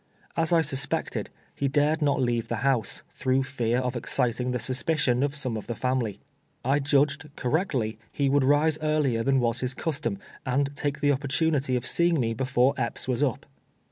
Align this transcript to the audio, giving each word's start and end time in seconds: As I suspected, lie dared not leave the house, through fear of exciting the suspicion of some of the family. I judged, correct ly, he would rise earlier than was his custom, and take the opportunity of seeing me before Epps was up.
As 0.35 0.51
I 0.51 0.61
suspected, 0.61 1.29
lie 1.61 1.67
dared 1.67 2.01
not 2.01 2.19
leave 2.19 2.47
the 2.47 2.55
house, 2.65 3.03
through 3.11 3.43
fear 3.43 3.77
of 3.77 3.95
exciting 3.95 4.49
the 4.49 4.57
suspicion 4.57 5.21
of 5.21 5.35
some 5.35 5.55
of 5.55 5.67
the 5.67 5.75
family. 5.75 6.19
I 6.65 6.79
judged, 6.79 7.29
correct 7.35 7.75
ly, 7.75 7.97
he 8.11 8.27
would 8.27 8.43
rise 8.43 8.79
earlier 8.81 9.21
than 9.21 9.39
was 9.39 9.59
his 9.59 9.75
custom, 9.75 10.17
and 10.43 10.75
take 10.75 11.01
the 11.01 11.11
opportunity 11.11 11.75
of 11.75 11.85
seeing 11.85 12.19
me 12.19 12.33
before 12.33 12.73
Epps 12.77 13.07
was 13.07 13.21
up. 13.21 13.45